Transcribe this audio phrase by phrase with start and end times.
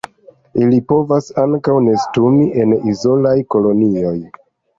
[0.61, 4.17] Ili povas ankaŭ nestumi en izolaj kolonioj.